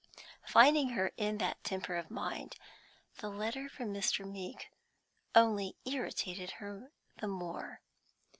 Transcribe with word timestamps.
Finding 0.47 0.89
her 0.89 1.11
in 1.15 1.37
that 1.37 1.63
temper 1.63 1.95
of 1.95 2.09
mind, 2.09 2.55
the 3.19 3.29
letter 3.29 3.69
from 3.69 3.93
Mr. 3.93 4.25
Meeke 4.27 4.71
only 5.35 5.75
irritated 5.85 6.49
her 6.57 6.91
the 7.17 7.27
more. 7.27 7.81